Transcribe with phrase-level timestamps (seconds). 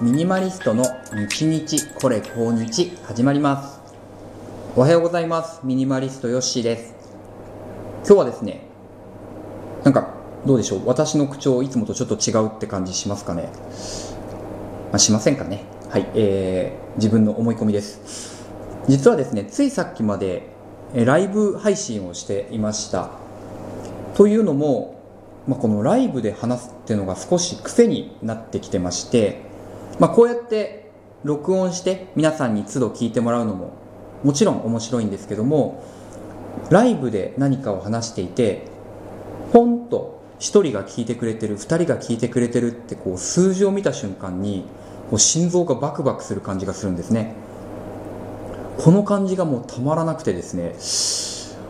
[0.00, 3.80] ミニマリストの日日これ今日始まります。
[4.76, 5.58] おはようございます。
[5.64, 6.94] ミニマリストヨッシーです。
[8.06, 8.60] 今日はですね
[9.82, 10.14] なんか
[10.46, 10.86] どうでしょう？
[10.86, 13.48] 私の口調いつもとちょっと違うって感じしますかね、
[14.90, 15.64] まあ、しませんかね？
[15.90, 18.46] はい、えー、自分の思い込みです。
[18.86, 20.46] 実はですねついさっきまで
[20.94, 23.10] ライブ配信をしていました。
[24.14, 25.02] というのも、
[25.48, 29.47] まあ、このライブで話すっていうのが少し癖になってきてまして
[29.98, 30.90] まあ、こうやって
[31.24, 33.72] 録音して皆さんに都度聞いてもらうのも
[34.22, 35.84] もちろん面白いんですけども
[36.70, 38.66] ライブで何かを話していて
[39.52, 44.64] ポンと1人が聞いてくれてる2人が聞いてくれてるってこう数字を見た瞬間に
[45.10, 47.34] こう心臓がバクバクする感じがするんですね。
[48.78, 50.74] この感じがもうたまらなくてですね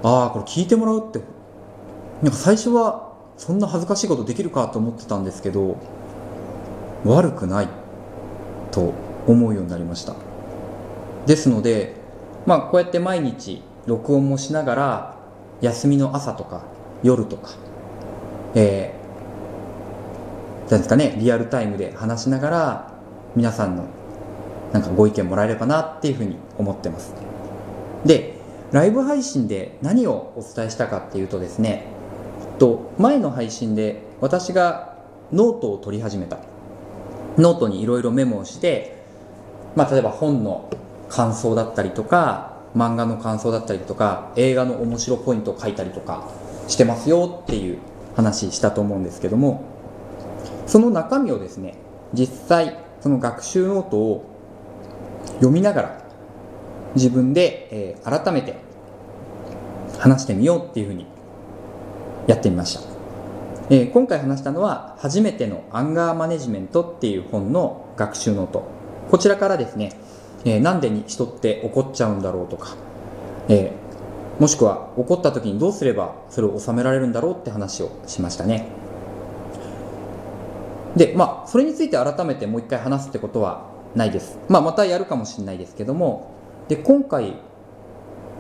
[0.02, 1.20] ああこれ聞いてもらうって
[2.22, 5.78] なんか最初はそんな恥ずかしいことできるかと思ってたんですけど
[7.06, 7.87] 悪くない。
[8.70, 8.94] と
[9.26, 10.14] 思うようになりました。
[11.26, 11.94] ですので
[12.46, 15.16] まあこうやって毎日録音もしながら
[15.60, 16.64] 休みの朝とか
[17.02, 17.50] 夜とか
[18.54, 22.92] えー、なんですかねリアルタイムで話しながら
[23.36, 23.84] 皆さんの
[24.72, 27.14] なんかご意見もらえればなっていうふうに思ってます。
[28.04, 28.38] で
[28.72, 31.84] ライブ配信で何をお伝えしたかっていうとですね
[32.58, 34.98] と前の配信で私が
[35.32, 36.38] ノートを取り始めた。
[37.38, 39.02] ノートにいろいろメモをして、
[39.76, 40.68] まあ、例えば本の
[41.08, 46.28] 感想だったりとか漫画の感想だったりとか映画の面白ポイントを書いたりとか
[46.66, 47.78] してますよっていう
[48.16, 49.64] 話したと思うんですけども
[50.66, 51.74] その中身をですね
[52.12, 54.24] 実際その学習ノートを
[55.36, 56.02] 読みながら
[56.94, 58.56] 自分で、えー、改めて
[59.98, 61.06] 話してみようっていうふうに
[62.26, 62.97] やってみました。
[63.70, 68.66] えー、今回話したのは初めてのアンガーマネジメントっていう本の学習ノート。
[69.10, 69.92] こちらからですね、
[70.46, 72.76] えー、なんでに人って怒っちゃうんだろうとか、
[73.48, 78.68] えー、もしくは怒った時にどうすればそれを収められるんだろうって話をしましたね。
[80.96, 86.30] でまあそれについて改めてもう一回話すってことはないです、まあ、またやるかもしれないですけども
[86.68, 87.36] で今回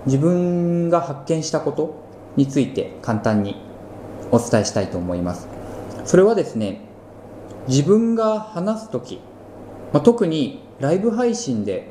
[0.06, 2.02] 自分が発見したこと
[2.36, 3.67] について簡単に
[4.30, 5.48] お伝えしたいと思います。
[6.04, 6.80] それはですね
[7.68, 9.20] 自分が話す時、
[9.92, 11.88] まあ、特にライブ配信で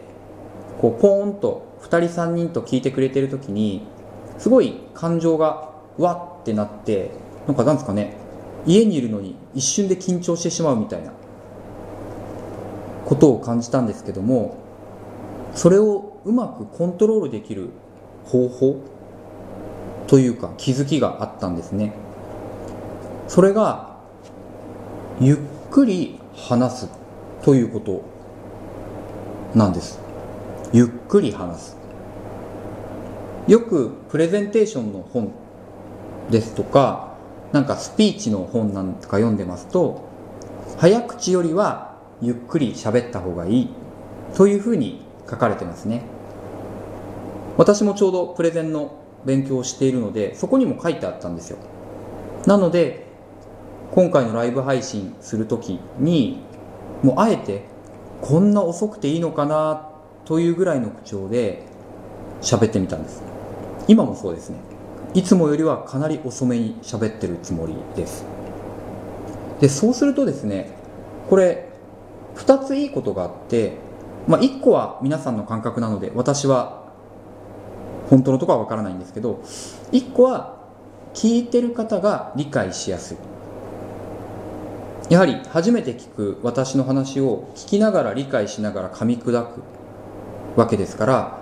[0.81, 3.85] こうポーンと2人3人と聞いてくれてる時に
[4.37, 7.11] すごい感情がわってなって
[7.47, 8.15] なんかなんですかね
[8.65, 11.11] 家にいるのに一瞬で緊張してしまうみたいな
[13.05, 14.57] ことを感じたんですけども
[15.55, 17.69] それをうまくコントロールできる
[18.25, 18.81] 方法
[20.07, 21.93] というか気づきがあったんですね。
[23.27, 23.97] それが
[25.19, 25.37] ゆっ
[25.69, 26.89] くり話す
[27.43, 28.03] ということ
[29.53, 29.99] なんです。
[30.73, 31.77] ゆっくり話す。
[33.47, 35.31] よくプレゼンテーションの本
[36.29, 37.15] ですとか
[37.53, 40.05] なんかスピーチの本なんか読んでますと
[40.77, 43.69] 早口よりはゆっくり喋った方がいい
[44.35, 46.03] というふうに書かれてますね。
[47.57, 51.57] 私もちょうどプレゼンの勉強をしているのでそこにも書いてあったんですよ。
[52.45, 53.06] なので
[53.91, 56.39] 今回のライブ配信する時に
[57.03, 57.65] もうあえて
[58.21, 59.89] こんな遅くていいのかな
[60.25, 61.63] というぐらいの口調で
[62.41, 63.23] 喋ってみたんです。
[63.87, 64.57] 今もそうですね。
[65.13, 68.25] いつもよりはかなり遅めに喋ってるつもりです。
[69.61, 70.71] でそうするとですね
[71.29, 71.69] これ
[72.35, 73.77] 2ついいことがあって、
[74.27, 76.83] まあ、1個は皆さんの感覚なので私は
[78.09, 79.41] 本当のところはわからないんですけど
[79.91, 80.57] 1個は
[81.13, 83.17] 聞いてる方が理解しやすい。
[85.09, 89.61] やはり初めて聞く私の話を聞きながら理解しながら噛み砕く
[90.57, 91.39] わけですから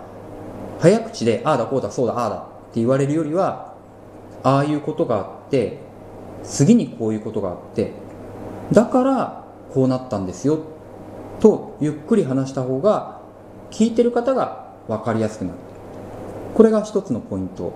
[0.79, 2.39] 早口でああだこうだそうだああだっ
[2.73, 3.73] て言われるよりは
[4.43, 5.79] ああいうことがあって
[6.43, 7.93] 次にこういうことがあって
[8.71, 10.59] だからこうなったんですよ
[11.39, 13.19] とゆっくり話した方が
[13.71, 15.57] 聞いてる方が分かりやすくなる。
[16.53, 17.73] これが一つのポイント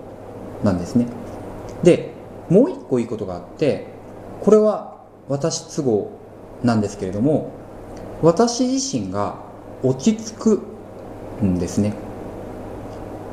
[0.64, 1.06] なんですね。
[1.82, 2.12] で
[2.48, 3.86] もう一個いいことがあって
[4.40, 4.89] これは
[5.30, 6.10] 私都合
[6.64, 7.52] なんですけれども
[8.20, 9.36] 私自身が
[9.82, 10.62] 落ち着く
[11.42, 11.94] んですね、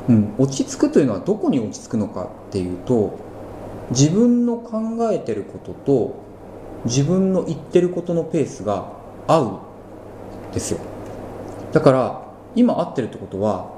[0.08, 3.18] うん、落ち着くというのはどこに落ち着くのかっていうと
[3.90, 6.14] 自分の考えてることと
[6.84, 8.92] 自分の言ってることのペースが
[9.26, 10.78] 合うんですよ。
[11.72, 12.22] だから
[12.54, 13.74] 今合ってるってことは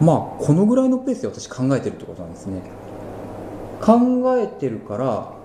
[0.00, 2.62] まあこのぐらいのペースで私考えてるってことなんですね。
[3.80, 3.98] 考
[4.38, 5.41] えてるから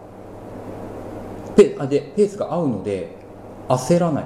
[1.57, 3.09] ペあでペースが合うので
[3.67, 4.25] 焦らない。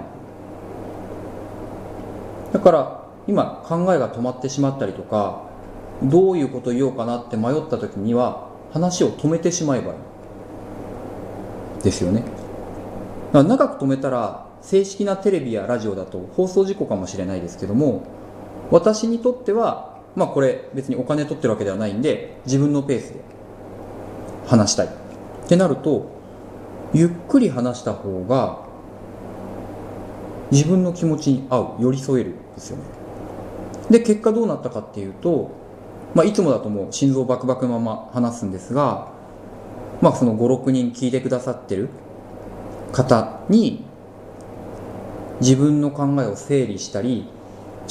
[2.51, 5.43] だから今考えが止まってしまったりとか
[6.03, 9.95] どういうこと言おうかなって迷った時には話を止めてしまえばい
[11.79, 11.83] い。
[11.83, 12.21] ですよね。
[12.21, 12.29] だか
[13.33, 18.03] ら長く止めたら正式なテレビやラジオだと放送事故かもしれないですけども
[18.69, 23.21] 私にとってはまあこれ別にお金取ってるわけではないんで自分のペースで
[24.47, 24.87] 話したい。
[24.87, 24.89] っ
[25.47, 26.20] てなると
[26.93, 28.59] ゆっくり話した方が
[30.51, 32.83] 自分の気持ちに合う寄り添えるですよね。
[33.89, 35.51] で結果どうなったかっていうと、
[36.13, 39.11] まあ、いつもだともう心臓バクバクのまま話すんですが、
[40.01, 41.89] まあ、その56人聞いてくださってる
[42.91, 43.85] 方に
[45.39, 47.27] 自分の考えを整理したり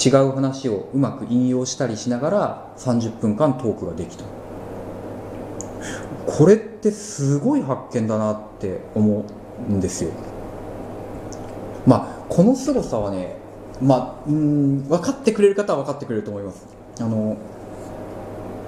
[0.03, 4.25] 違う話をうまく引用したりしながら30分間トークができた。
[6.41, 9.27] これってすごい発見だなって思
[9.69, 10.11] うんですよ。
[11.87, 13.37] まあこの凄さはね
[13.83, 16.67] まあうん分かってくれる方は分かってくれると思います。
[16.99, 17.37] あの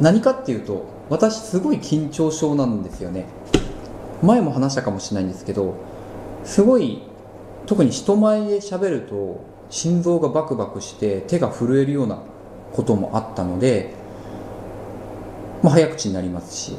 [0.01, 3.25] 何かっていうと私すごい緊張症なんですよね。
[4.23, 5.77] 前も話したかもしれないんですけど
[6.45, 7.01] すごい
[7.65, 12.21] 特に人前で喋ると心臓がバクバクして手が震えるような
[12.75, 13.95] こともあったので、
[15.63, 16.77] まあ、早口になりますし。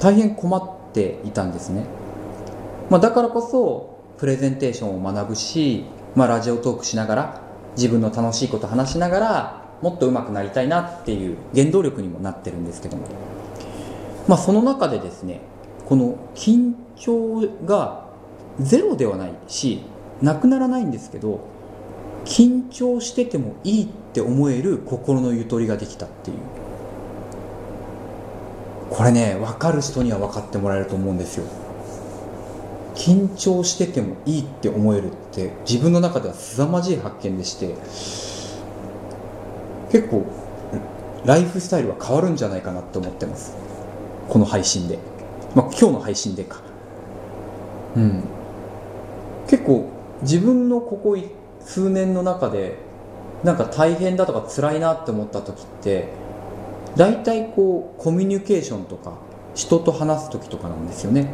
[0.00, 1.84] 大変困っていたんですね、
[2.88, 5.84] まあ、だからこそプレゼンテーションを学ぶし、
[6.16, 7.40] まあ、ラジオトークしながら
[7.76, 13.06] 自分の楽しいこと話しながらもっと上手くなりたいなっていう原動力にもなってるんですけども、
[14.26, 15.40] まあ、その中でですね
[15.86, 18.08] この緊張が
[18.58, 19.82] ゼロではないし
[20.22, 21.40] なくならないんですけど
[22.24, 26.36] 緊張しててもいいって思える心のゆとりができたっていう。
[28.90, 31.44] これね分かる人には分かってもらえると思うんですよ。
[32.94, 37.74] 緊張しててもいいって思えるって自分の中では凄まじい発見でして
[39.90, 40.26] 結構
[41.24, 43.54] ライフスタイルは変わるんじゃないかなって思ってます。
[44.28, 44.98] この配信で。
[45.54, 46.60] まあ今日の配信でか。
[47.96, 48.24] うん。
[49.48, 49.88] 結構
[50.22, 51.16] 自分のここ
[51.60, 52.76] 数年の中で
[53.44, 56.08] なんか大変だとか辛いなって思った時って
[56.96, 59.18] 大体こうコミュニケーションとか
[59.54, 61.30] 人と話す時とかなんですよね。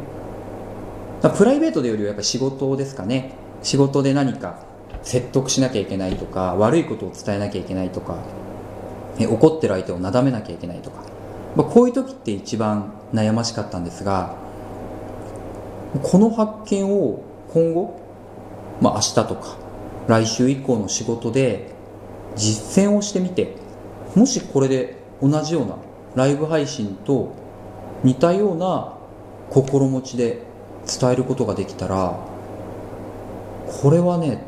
[1.37, 3.33] プライベートでよりはやっぱ仕事ですかね。
[3.63, 4.67] 仕事で何か
[5.03, 8.17] 説得しなきゃいけないとか悪いことを伝えなきゃいけないとか
[9.19, 11.03] 怒ってる相手をなだめなきゃいけないとか、
[11.55, 14.35] まあ、こういう時って一番悩ましかったんですが
[16.03, 17.99] この発見を今後、
[18.81, 19.57] まあ、明日とか
[20.07, 21.71] 来週以降の仕事で
[22.35, 23.55] 実践をしてみて
[24.15, 25.75] もしこれで同じような
[26.15, 27.33] ライブ配信と
[28.03, 28.93] 似たような
[29.49, 30.43] 心持ちで
[30.85, 32.17] 伝えることができたら
[33.81, 34.41] これはね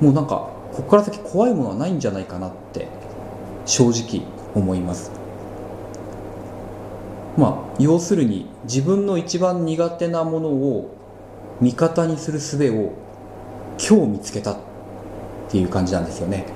[0.00, 2.88] もうなんかここから先怖いものはないんじゃないかなって
[3.64, 5.10] 正直思います。
[7.36, 10.94] まあ要するに自分の一番苦手なものを
[11.60, 12.92] 味方にする術を
[13.78, 14.56] 今日見つけたっ
[15.48, 16.46] ていう感じなんですよね、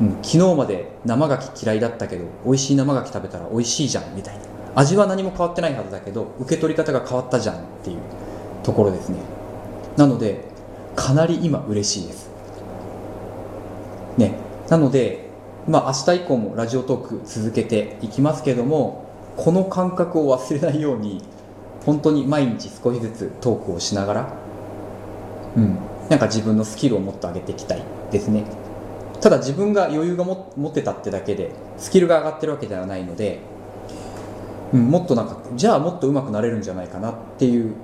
[0.00, 4.40] うん、昨日まで生牡蠣嫌いだったけど美味しい生牡蠣食べたら美味しいじゃんみたいな。
[4.74, 7.98] 味は何も変わってないはずだけど受け取り方が変わったじゃんっていう
[8.62, 9.18] ところですね。
[9.96, 10.44] なので
[10.94, 12.30] かなり今嬉しいです。
[14.16, 14.34] ね。
[14.68, 15.28] なので
[15.66, 21.22] まあ明日以降もラジオトーク続けていきますけどもこの感覚を忘れないように
[21.84, 24.32] 本当に毎日少しずつトークをしながら
[25.56, 25.78] うん
[26.08, 28.44] なんか自分のスキルをもっと上げていきたいですね。
[29.20, 33.40] ただ自分が余裕が持ってたってだけでスキルが上がってるわけではないので、
[34.72, 37.74] うん、もっとなんかじゃあもっと上手くなれるんじゃないかなっていう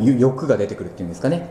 [0.00, 1.48] 欲が出てくるっていうんですかね。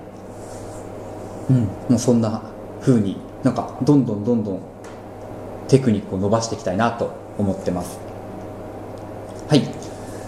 [1.49, 2.41] うんもうそんな
[2.81, 4.61] 風になんかどんどんどんどん
[5.67, 7.99] テクニックを伸ばしていきたいなと思ってます。
[9.49, 9.61] はい。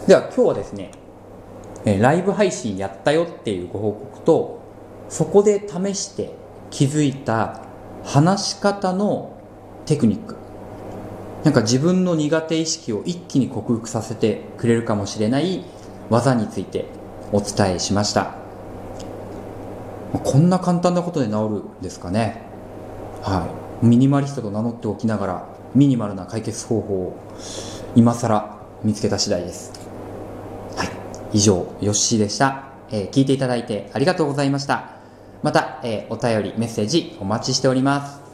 [0.08, 0.92] では今日はですね
[1.86, 4.60] ライブ配信やったよっていうご報告と
[5.08, 6.34] そこで試して
[6.70, 7.69] 気づいた
[8.04, 9.38] 話し方の
[9.86, 10.36] テクニック。
[11.44, 15.64] なんか自分の苦手意識を一気に克服させてくれるかもしれない
[16.10, 16.86] 技について
[17.32, 18.36] お伝えしました。
[20.24, 21.38] こんな簡単なことで治る
[21.80, 22.42] んですかね。
[23.22, 23.48] は
[23.82, 23.86] い。
[23.86, 27.18] ミニマリストと名乗っておきながらミニマルな解決方法を
[27.96, 29.72] 今更見つけた次第です。
[30.76, 30.90] はい。
[31.34, 34.99] 以上ヨッシーでした、えー、聞いていただいてありがとうございました。
[35.42, 38.29] また、えー、お便り、メッセージお待ちしております。